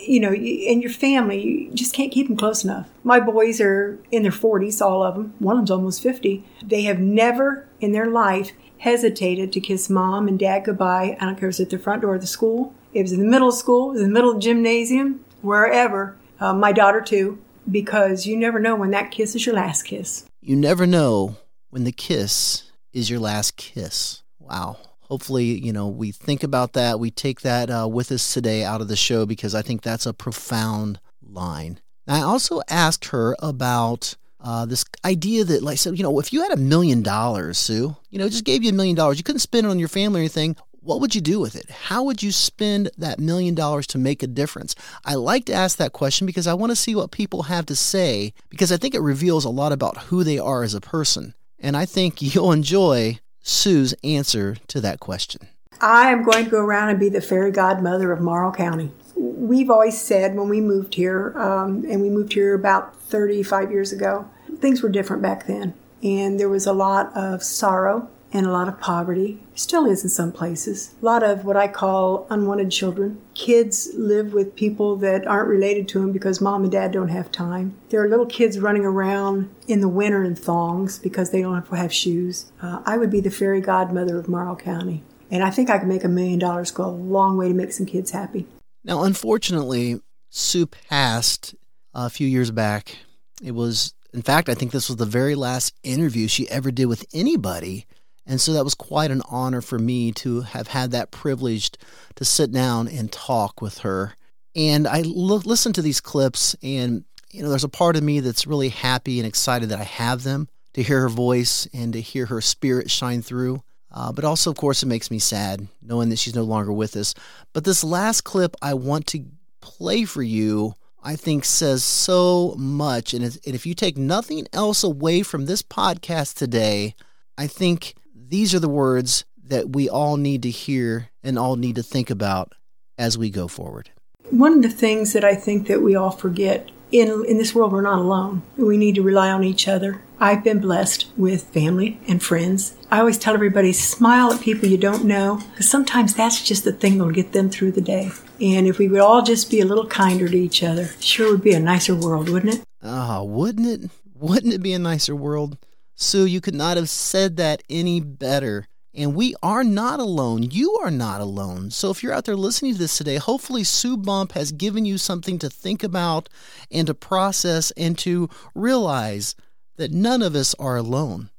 You 0.00 0.18
know, 0.18 0.30
and 0.30 0.82
your 0.82 0.90
family, 0.90 1.40
you 1.40 1.70
just 1.74 1.94
can't 1.94 2.10
keep 2.10 2.26
them 2.26 2.36
close 2.36 2.64
enough. 2.64 2.88
My 3.04 3.20
boys 3.20 3.60
are 3.60 4.00
in 4.10 4.22
their 4.22 4.32
40s, 4.32 4.80
all 4.80 5.04
of 5.04 5.14
them. 5.14 5.34
One 5.38 5.56
of 5.56 5.60
them's 5.60 5.70
almost 5.70 6.02
50. 6.02 6.42
They 6.64 6.82
have 6.82 6.98
never 6.98 7.68
in 7.80 7.92
their 7.92 8.06
life 8.06 8.50
hesitated 8.78 9.52
to 9.52 9.60
kiss 9.60 9.88
mom 9.88 10.26
and 10.26 10.40
dad 10.40 10.64
goodbye. 10.64 11.16
I 11.20 11.24
don't 11.24 11.38
care 11.38 11.48
if 11.48 11.52
it's 11.52 11.60
at 11.60 11.70
the 11.70 11.78
front 11.78 12.02
door 12.02 12.16
of 12.16 12.20
the 12.20 12.26
school, 12.26 12.74
it 12.92 13.02
was 13.02 13.12
in 13.12 13.20
the 13.20 13.26
middle 13.26 13.48
of 13.48 13.54
school, 13.54 13.90
it 13.90 13.92
was 13.94 14.02
in 14.02 14.08
the 14.08 14.14
middle 14.14 14.30
of 14.30 14.36
the 14.36 14.42
gymnasium, 14.42 15.24
wherever. 15.42 16.16
Uh, 16.40 16.52
my 16.52 16.72
daughter 16.72 17.00
too, 17.00 17.38
because 17.70 18.26
you 18.26 18.36
never 18.36 18.58
know 18.58 18.74
when 18.74 18.90
that 18.90 19.10
kiss 19.10 19.34
is 19.34 19.46
your 19.46 19.54
last 19.54 19.82
kiss. 19.82 20.24
You 20.40 20.56
never 20.56 20.86
know 20.86 21.36
when 21.70 21.84
the 21.84 21.92
kiss 21.92 22.70
is 22.92 23.10
your 23.10 23.20
last 23.20 23.56
kiss. 23.56 24.22
Wow. 24.38 24.78
Hopefully, 25.02 25.44
you 25.44 25.72
know, 25.72 25.88
we 25.88 26.10
think 26.10 26.42
about 26.42 26.72
that. 26.72 26.98
We 26.98 27.10
take 27.10 27.42
that 27.42 27.70
uh, 27.70 27.86
with 27.90 28.10
us 28.10 28.32
today 28.32 28.64
out 28.64 28.80
of 28.80 28.88
the 28.88 28.96
show 28.96 29.26
because 29.26 29.54
I 29.54 29.62
think 29.62 29.82
that's 29.82 30.06
a 30.06 30.14
profound 30.14 31.00
line. 31.22 31.80
I 32.08 32.22
also 32.22 32.62
asked 32.68 33.06
her 33.06 33.36
about 33.38 34.16
uh, 34.40 34.66
this 34.66 34.84
idea 35.04 35.44
that, 35.44 35.62
like, 35.62 35.78
so, 35.78 35.92
you 35.92 36.02
know, 36.02 36.18
if 36.18 36.32
you 36.32 36.42
had 36.42 36.50
a 36.50 36.56
million 36.56 37.02
dollars, 37.02 37.58
Sue, 37.58 37.96
you 38.10 38.18
know, 38.18 38.28
just 38.28 38.44
gave 38.44 38.64
you 38.64 38.70
a 38.70 38.74
million 38.74 38.96
dollars, 38.96 39.18
you 39.18 39.24
couldn't 39.24 39.40
spend 39.40 39.66
it 39.66 39.70
on 39.70 39.78
your 39.78 39.88
family 39.88 40.20
or 40.20 40.22
anything 40.22 40.56
what 40.82 41.00
would 41.00 41.14
you 41.14 41.20
do 41.20 41.38
with 41.38 41.54
it? 41.54 41.70
How 41.70 42.02
would 42.02 42.22
you 42.22 42.32
spend 42.32 42.90
that 42.98 43.18
million 43.18 43.54
dollars 43.54 43.86
to 43.88 43.98
make 43.98 44.22
a 44.22 44.26
difference? 44.26 44.74
I 45.04 45.14
like 45.14 45.44
to 45.46 45.52
ask 45.52 45.78
that 45.78 45.92
question 45.92 46.26
because 46.26 46.46
I 46.46 46.54
want 46.54 46.70
to 46.70 46.76
see 46.76 46.94
what 46.94 47.12
people 47.12 47.44
have 47.44 47.66
to 47.66 47.76
say 47.76 48.34
because 48.50 48.72
I 48.72 48.76
think 48.76 48.94
it 48.94 49.00
reveals 49.00 49.44
a 49.44 49.50
lot 49.50 49.72
about 49.72 50.04
who 50.04 50.24
they 50.24 50.38
are 50.38 50.62
as 50.62 50.74
a 50.74 50.80
person. 50.80 51.34
And 51.58 51.76
I 51.76 51.86
think 51.86 52.20
you'll 52.34 52.52
enjoy 52.52 53.20
Sue's 53.42 53.94
answer 54.04 54.56
to 54.68 54.80
that 54.80 55.00
question. 55.00 55.48
I 55.80 56.10
am 56.10 56.22
going 56.22 56.44
to 56.44 56.50
go 56.50 56.60
around 56.60 56.90
and 56.90 57.00
be 57.00 57.08
the 57.08 57.20
fairy 57.20 57.50
godmother 57.50 58.12
of 58.12 58.20
Morrow 58.20 58.52
County. 58.52 58.92
We've 59.16 59.70
always 59.70 60.00
said 60.00 60.36
when 60.36 60.48
we 60.48 60.60
moved 60.60 60.94
here, 60.94 61.36
um, 61.36 61.84
and 61.88 62.02
we 62.02 62.08
moved 62.08 62.32
here 62.32 62.54
about 62.54 62.96
35 62.96 63.70
years 63.70 63.92
ago, 63.92 64.28
things 64.58 64.82
were 64.82 64.88
different 64.88 65.22
back 65.22 65.46
then. 65.46 65.74
And 66.02 66.38
there 66.38 66.48
was 66.48 66.66
a 66.66 66.72
lot 66.72 67.16
of 67.16 67.42
sorrow 67.42 68.08
and 68.32 68.46
a 68.46 68.50
lot 68.50 68.68
of 68.68 68.80
poverty. 68.80 69.38
Still 69.54 69.86
is 69.86 70.02
in 70.02 70.10
some 70.10 70.32
places. 70.32 70.94
A 71.02 71.04
lot 71.04 71.22
of 71.22 71.44
what 71.44 71.56
I 71.56 71.68
call 71.68 72.26
unwanted 72.30 72.70
children. 72.70 73.20
Kids 73.34 73.90
live 73.94 74.32
with 74.32 74.56
people 74.56 74.96
that 74.96 75.26
aren't 75.26 75.48
related 75.48 75.86
to 75.88 76.00
them 76.00 76.12
because 76.12 76.40
mom 76.40 76.62
and 76.62 76.72
dad 76.72 76.92
don't 76.92 77.08
have 77.08 77.30
time. 77.30 77.76
There 77.90 78.02
are 78.02 78.08
little 78.08 78.26
kids 78.26 78.58
running 78.58 78.84
around 78.84 79.50
in 79.68 79.80
the 79.80 79.88
winter 79.88 80.24
in 80.24 80.34
thongs 80.34 80.98
because 80.98 81.30
they 81.30 81.42
don't 81.42 81.66
have 81.68 81.92
shoes. 81.92 82.50
Uh, 82.62 82.82
I 82.86 82.96
would 82.96 83.10
be 83.10 83.20
the 83.20 83.30
fairy 83.30 83.60
godmother 83.60 84.18
of 84.18 84.28
Morrow 84.28 84.56
County. 84.56 85.04
And 85.30 85.42
I 85.42 85.50
think 85.50 85.70
I 85.70 85.78
could 85.78 85.88
make 85.88 86.04
a 86.04 86.08
million 86.08 86.38
dollars 86.38 86.70
go 86.70 86.84
a 86.84 86.88
long 86.88 87.36
way 87.36 87.48
to 87.48 87.54
make 87.54 87.72
some 87.72 87.86
kids 87.86 88.10
happy. 88.10 88.46
Now, 88.84 89.04
unfortunately, 89.04 90.00
Sue 90.30 90.66
passed 90.66 91.54
a 91.94 92.10
few 92.10 92.26
years 92.26 92.50
back. 92.50 92.96
It 93.42 93.52
was, 93.52 93.94
in 94.12 94.22
fact, 94.22 94.48
I 94.48 94.54
think 94.54 94.72
this 94.72 94.88
was 94.88 94.96
the 94.96 95.06
very 95.06 95.34
last 95.34 95.74
interview 95.82 96.28
she 96.28 96.48
ever 96.50 96.70
did 96.70 96.86
with 96.86 97.06
anybody 97.12 97.86
and 98.26 98.40
so 98.40 98.52
that 98.52 98.64
was 98.64 98.74
quite 98.74 99.10
an 99.10 99.22
honor 99.28 99.60
for 99.60 99.78
me 99.78 100.12
to 100.12 100.42
have 100.42 100.68
had 100.68 100.92
that 100.92 101.10
privilege 101.10 101.70
to 102.14 102.24
sit 102.24 102.52
down 102.52 102.88
and 102.88 103.10
talk 103.10 103.60
with 103.60 103.78
her. 103.78 104.14
And 104.54 104.86
I 104.86 105.00
listen 105.00 105.72
to 105.74 105.82
these 105.82 106.00
clips, 106.00 106.54
and 106.62 107.04
you 107.30 107.42
know, 107.42 107.48
there's 107.48 107.64
a 107.64 107.68
part 107.68 107.96
of 107.96 108.02
me 108.02 108.20
that's 108.20 108.46
really 108.46 108.68
happy 108.68 109.18
and 109.18 109.26
excited 109.26 109.70
that 109.70 109.80
I 109.80 109.84
have 109.84 110.22
them 110.22 110.48
to 110.74 110.82
hear 110.82 111.00
her 111.00 111.08
voice 111.08 111.66
and 111.72 111.92
to 111.94 112.00
hear 112.00 112.26
her 112.26 112.40
spirit 112.40 112.90
shine 112.90 113.22
through. 113.22 113.62
Uh, 113.90 114.12
but 114.12 114.24
also, 114.24 114.50
of 114.50 114.56
course, 114.56 114.82
it 114.82 114.86
makes 114.86 115.10
me 115.10 115.18
sad 115.18 115.66
knowing 115.82 116.08
that 116.08 116.18
she's 116.18 116.34
no 116.34 116.44
longer 116.44 116.72
with 116.72 116.96
us. 116.96 117.14
But 117.52 117.64
this 117.64 117.84
last 117.84 118.22
clip 118.22 118.56
I 118.62 118.74
want 118.74 119.06
to 119.08 119.24
play 119.60 120.04
for 120.04 120.22
you, 120.22 120.74
I 121.02 121.16
think 121.16 121.44
says 121.44 121.84
so 121.84 122.54
much. 122.56 123.12
And 123.12 123.38
if 123.44 123.66
you 123.66 123.74
take 123.74 123.98
nothing 123.98 124.46
else 124.52 124.82
away 124.82 125.22
from 125.22 125.44
this 125.44 125.62
podcast 125.62 126.36
today, 126.36 126.94
I 127.36 127.46
think 127.46 127.94
these 128.32 128.54
are 128.54 128.60
the 128.60 128.68
words 128.68 129.26
that 129.44 129.74
we 129.74 129.90
all 129.90 130.16
need 130.16 130.42
to 130.42 130.48
hear 130.50 131.10
and 131.22 131.38
all 131.38 131.54
need 131.54 131.76
to 131.76 131.82
think 131.82 132.08
about 132.08 132.54
as 132.96 133.18
we 133.18 133.28
go 133.28 133.46
forward. 133.46 133.90
One 134.30 134.54
of 134.54 134.62
the 134.62 134.70
things 134.70 135.12
that 135.12 135.22
I 135.22 135.34
think 135.34 135.66
that 135.66 135.82
we 135.82 135.94
all 135.94 136.10
forget 136.10 136.70
in 136.90 137.24
in 137.28 137.36
this 137.36 137.54
world 137.54 137.72
we're 137.72 137.82
not 137.82 137.98
alone. 137.98 138.42
We 138.56 138.78
need 138.78 138.94
to 138.94 139.02
rely 139.02 139.30
on 139.30 139.44
each 139.44 139.68
other. 139.68 140.00
I've 140.18 140.42
been 140.42 140.60
blessed 140.60 141.08
with 141.14 141.44
family 141.44 142.00
and 142.08 142.22
friends. 142.22 142.74
I 142.90 143.00
always 143.00 143.18
tell 143.18 143.34
everybody 143.34 143.74
smile 143.74 144.32
at 144.32 144.40
people 144.40 144.68
you 144.68 144.78
don't 144.78 145.04
know 145.04 145.42
because 145.50 145.68
sometimes 145.68 146.14
that's 146.14 146.42
just 146.42 146.64
the 146.64 146.72
thing 146.72 146.96
that'll 146.96 147.12
get 147.12 147.32
them 147.32 147.50
through 147.50 147.72
the 147.72 147.80
day. 147.82 148.12
And 148.40 148.66
if 148.66 148.78
we 148.78 148.88
would 148.88 149.00
all 149.00 149.20
just 149.20 149.50
be 149.50 149.60
a 149.60 149.66
little 149.66 149.86
kinder 149.86 150.28
to 150.28 150.38
each 150.38 150.62
other, 150.62 150.86
sure 151.00 151.32
would 151.32 151.44
be 151.44 151.52
a 151.52 151.60
nicer 151.60 151.94
world, 151.94 152.30
wouldn't 152.30 152.54
it? 152.54 152.64
Ah, 152.82 153.22
wouldn't 153.22 153.66
it? 153.66 153.90
Wouldn't 154.14 154.54
it 154.54 154.62
be 154.62 154.72
a 154.72 154.78
nicer 154.78 155.14
world? 155.14 155.58
Sue, 156.02 156.26
you 156.26 156.40
could 156.40 156.54
not 156.54 156.76
have 156.76 156.88
said 156.88 157.36
that 157.36 157.62
any 157.70 158.00
better. 158.00 158.66
And 158.94 159.14
we 159.14 159.34
are 159.42 159.64
not 159.64 160.00
alone. 160.00 160.42
You 160.50 160.78
are 160.82 160.90
not 160.90 161.22
alone. 161.22 161.70
So 161.70 161.90
if 161.90 162.02
you're 162.02 162.12
out 162.12 162.26
there 162.26 162.36
listening 162.36 162.74
to 162.74 162.78
this 162.78 162.98
today, 162.98 163.16
hopefully 163.16 163.64
Sue 163.64 163.96
Bump 163.96 164.32
has 164.32 164.52
given 164.52 164.84
you 164.84 164.98
something 164.98 165.38
to 165.38 165.48
think 165.48 165.82
about 165.82 166.28
and 166.70 166.86
to 166.86 166.94
process 166.94 167.70
and 167.70 167.96
to 168.00 168.28
realize 168.54 169.34
that 169.76 169.92
none 169.92 170.20
of 170.20 170.34
us 170.34 170.54
are 170.58 170.76
alone. 170.76 171.30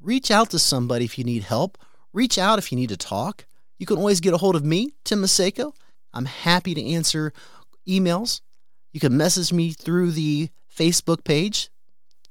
Reach 0.00 0.30
out 0.30 0.50
to 0.50 0.58
somebody 0.58 1.04
if 1.04 1.18
you 1.18 1.24
need 1.24 1.42
help. 1.42 1.76
Reach 2.14 2.38
out 2.38 2.58
if 2.58 2.72
you 2.72 2.76
need 2.76 2.88
to 2.88 2.96
talk. 2.96 3.44
You 3.78 3.84
can 3.84 3.98
always 3.98 4.20
get 4.20 4.32
a 4.32 4.38
hold 4.38 4.56
of 4.56 4.64
me, 4.64 4.94
Tim 5.04 5.22
Maceyko. 5.22 5.74
I'm 6.14 6.26
happy 6.26 6.74
to 6.74 6.90
answer 6.92 7.32
emails. 7.86 8.40
You 8.92 9.00
can 9.00 9.16
message 9.16 9.52
me 9.52 9.72
through 9.72 10.12
the 10.12 10.48
Facebook 10.74 11.24
page, 11.24 11.68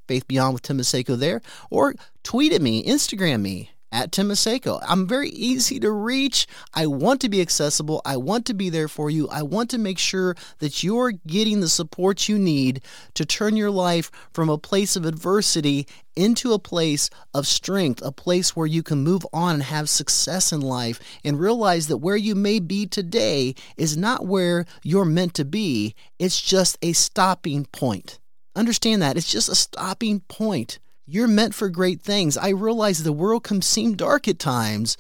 Faith 0.07 0.27
Beyond 0.27 0.53
with 0.53 0.63
Tim 0.63 0.77
Maceyko 0.77 1.17
there, 1.17 1.41
or 1.69 1.95
tweet 2.23 2.53
at 2.53 2.61
me, 2.61 2.83
Instagram 2.83 3.41
me 3.41 3.69
at 3.93 4.11
Tim 4.11 4.29
Maceyko. 4.29 4.83
I'm 4.87 5.07
very 5.07 5.29
easy 5.29 5.79
to 5.79 5.91
reach. 5.91 6.47
I 6.73 6.87
want 6.87 7.21
to 7.21 7.29
be 7.29 7.41
accessible. 7.41 8.01
I 8.03 8.17
want 8.17 8.47
to 8.47 8.55
be 8.55 8.69
there 8.69 8.87
for 8.87 9.09
you. 9.09 9.29
I 9.29 9.43
want 9.43 9.69
to 9.69 9.77
make 9.77 9.99
sure 9.99 10.35
that 10.57 10.83
you're 10.83 11.11
getting 11.11 11.59
the 11.59 11.69
support 11.69 12.27
you 12.27 12.39
need 12.39 12.81
to 13.13 13.23
turn 13.23 13.55
your 13.55 13.69
life 13.69 14.09
from 14.33 14.49
a 14.49 14.57
place 14.57 14.95
of 14.95 15.05
adversity 15.05 15.87
into 16.15 16.53
a 16.53 16.59
place 16.59 17.09
of 17.35 17.45
strength, 17.45 18.01
a 18.03 18.11
place 18.11 18.55
where 18.55 18.67
you 18.67 18.81
can 18.81 19.03
move 19.03 19.25
on 19.31 19.55
and 19.55 19.63
have 19.63 19.87
success 19.87 20.51
in 20.51 20.61
life 20.61 20.99
and 21.23 21.39
realize 21.39 21.87
that 21.87 21.97
where 21.97 22.17
you 22.17 22.33
may 22.33 22.59
be 22.59 22.87
today 22.87 23.53
is 23.77 23.95
not 23.95 24.25
where 24.25 24.65
you're 24.81 25.05
meant 25.05 25.35
to 25.35 25.45
be. 25.45 25.95
It's 26.17 26.41
just 26.41 26.79
a 26.81 26.93
stopping 26.93 27.65
point. 27.65 28.19
Understand 28.55 29.01
that. 29.01 29.17
It's 29.17 29.31
just 29.31 29.49
a 29.49 29.55
stopping 29.55 30.21
point. 30.21 30.79
You're 31.05 31.27
meant 31.27 31.53
for 31.53 31.69
great 31.69 32.01
things. 32.01 32.37
I 32.37 32.49
realize 32.49 33.03
the 33.03 33.11
world 33.11 33.43
can 33.43 33.61
seem 33.61 33.95
dark 33.95 34.27
at 34.27 34.39
times, 34.39 34.97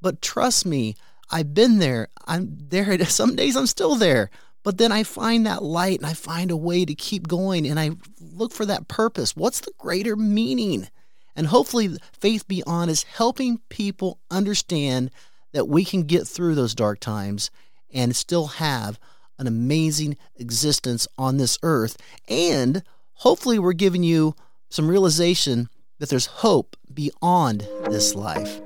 but 0.00 0.22
trust 0.22 0.64
me, 0.64 0.96
I've 1.30 1.54
been 1.54 1.78
there. 1.78 2.08
I'm 2.26 2.56
there. 2.68 3.04
Some 3.06 3.36
days 3.36 3.56
I'm 3.56 3.66
still 3.66 3.96
there. 3.96 4.30
But 4.62 4.78
then 4.78 4.92
I 4.92 5.02
find 5.02 5.44
that 5.44 5.62
light 5.62 5.98
and 5.98 6.06
I 6.06 6.14
find 6.14 6.50
a 6.50 6.56
way 6.56 6.84
to 6.84 6.94
keep 6.94 7.26
going 7.26 7.66
and 7.66 7.80
I 7.80 7.90
look 8.20 8.52
for 8.52 8.64
that 8.66 8.86
purpose. 8.86 9.34
What's 9.34 9.60
the 9.60 9.72
greater 9.76 10.14
meaning? 10.14 10.88
And 11.34 11.48
hopefully, 11.48 11.96
Faith 12.12 12.46
Beyond 12.46 12.90
is 12.90 13.02
helping 13.04 13.58
people 13.70 14.20
understand 14.30 15.10
that 15.52 15.66
we 15.66 15.84
can 15.84 16.04
get 16.04 16.28
through 16.28 16.54
those 16.54 16.74
dark 16.74 17.00
times 17.00 17.50
and 17.92 18.14
still 18.14 18.46
have 18.46 18.98
an 19.42 19.46
amazing 19.46 20.16
existence 20.36 21.06
on 21.18 21.36
this 21.36 21.58
earth. 21.62 21.96
And 22.28 22.82
hopefully, 23.14 23.58
we're 23.58 23.74
giving 23.74 24.02
you 24.02 24.34
some 24.70 24.88
realization 24.88 25.68
that 25.98 26.08
there's 26.08 26.26
hope 26.26 26.76
beyond 26.92 27.68
this 27.90 28.14
life. 28.14 28.60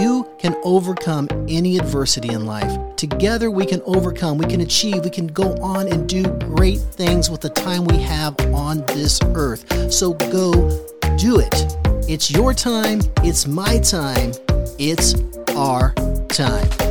You 0.00 0.28
can 0.38 0.56
overcome 0.62 1.28
any 1.48 1.76
adversity 1.76 2.32
in 2.32 2.46
life. 2.46 2.96
Together, 2.96 3.50
we 3.50 3.66
can 3.66 3.82
overcome, 3.84 4.38
we 4.38 4.46
can 4.46 4.60
achieve, 4.60 5.04
we 5.04 5.10
can 5.10 5.26
go 5.26 5.54
on 5.56 5.88
and 5.88 6.08
do 6.08 6.22
great 6.22 6.78
things 6.78 7.28
with 7.30 7.40
the 7.40 7.50
time 7.50 7.84
we 7.84 7.98
have 7.98 8.38
on 8.54 8.86
this 8.86 9.20
earth. 9.34 9.92
So 9.92 10.14
go 10.14 10.52
do 11.16 11.40
it. 11.40 11.76
It's 12.08 12.30
your 12.30 12.54
time, 12.54 13.00
it's 13.24 13.46
my 13.46 13.78
time, 13.80 14.32
it's 14.78 15.14
our 15.56 15.92
time. 16.28 16.87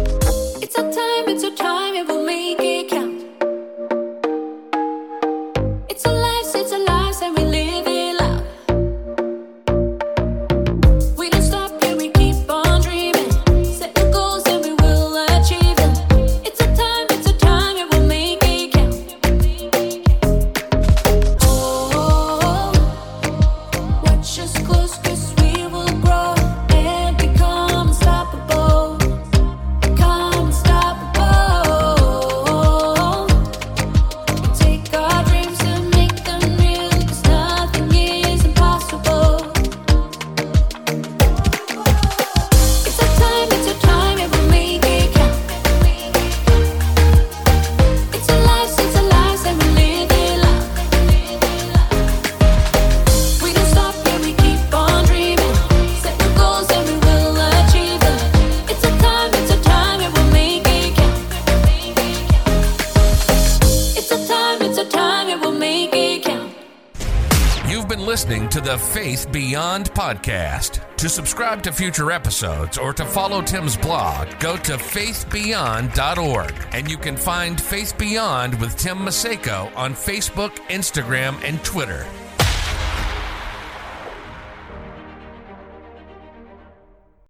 listening 68.27 68.49
to 68.49 68.59
the 68.59 68.77
Faith 68.77 69.31
Beyond 69.31 69.89
podcast. 69.93 70.83
To 70.97 71.07
subscribe 71.07 71.63
to 71.63 71.71
future 71.71 72.11
episodes 72.11 72.77
or 72.77 72.91
to 72.91 73.05
follow 73.05 73.41
Tim's 73.41 73.77
blog, 73.77 74.27
go 74.41 74.57
to 74.57 74.73
faithbeyond.org. 74.73 76.53
And 76.73 76.91
you 76.91 76.97
can 76.97 77.15
find 77.15 77.61
Faith 77.61 77.97
Beyond 77.97 78.59
with 78.59 78.75
Tim 78.75 78.97
Maceyko 78.97 79.73
on 79.77 79.93
Facebook, 79.93 80.53
Instagram, 80.67 81.41
and 81.41 81.63
Twitter. 81.63 82.05